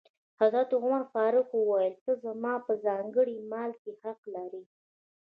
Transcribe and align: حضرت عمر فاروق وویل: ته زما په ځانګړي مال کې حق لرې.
حضرت 0.41 0.69
عمر 0.81 1.01
فاروق 1.13 1.49
وویل: 1.55 1.93
ته 2.03 2.11
زما 2.23 2.53
په 2.65 2.73
ځانګړي 2.85 3.37
مال 3.51 3.71
کې 3.81 3.91
حق 4.01 4.19
لرې. 4.35 4.63